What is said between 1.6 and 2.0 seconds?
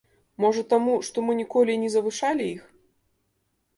і не